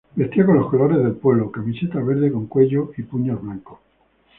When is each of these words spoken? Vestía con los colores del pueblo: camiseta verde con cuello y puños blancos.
Vestía 0.15 0.47
con 0.47 0.55
los 0.57 0.67
colores 0.71 0.97
del 0.97 1.11
pueblo: 1.11 1.51
camiseta 1.51 2.01
verde 2.01 2.31
con 2.31 2.47
cuello 2.47 2.91
y 2.97 3.03
puños 3.03 3.39
blancos. 3.39 3.77